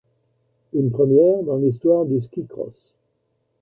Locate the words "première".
0.89-1.43